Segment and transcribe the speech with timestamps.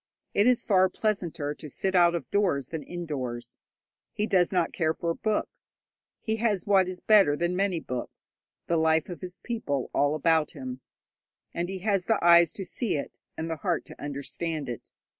[0.33, 3.59] It is far pleasanter to sit out of doors than indoors.
[4.13, 5.75] He does not care for books.
[6.23, 8.33] He has what is better than many books
[8.65, 10.81] the life of his people all about him,
[11.53, 14.89] and he has the eyes to see it and the heart to understand it.